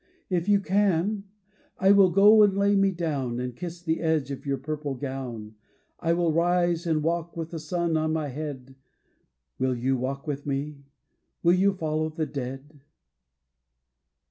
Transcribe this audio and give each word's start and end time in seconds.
If 0.31 0.49
you 0.49 0.59
can, 0.61 1.25
I 1.77 1.91
will 1.91 2.09
go 2.09 2.41
and 2.41 2.57
lay 2.57 2.75
me 2.75 2.89
down 2.89 3.39
And 3.39 3.55
kiss 3.55 3.83
the 3.83 3.99
edge 4.01 4.31
of 4.31 4.47
your 4.47 4.57
purple 4.57 4.95
gown. 4.95 5.53
I 5.99 6.13
will 6.13 6.31
rise 6.33 6.87
and 6.87 7.03
walk 7.03 7.37
with 7.37 7.51
the 7.51 7.59
sun 7.59 7.95
on 7.95 8.11
my 8.11 8.29
head. 8.29 8.73
Will 9.59 9.75
you 9.75 9.95
walk 9.95 10.25
with 10.25 10.47
me, 10.47 10.85
will 11.43 11.53
you 11.53 11.71
follow 11.73 12.09
the 12.09 12.25
dead? 12.25 12.81